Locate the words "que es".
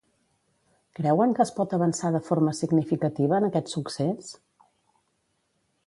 1.39-1.51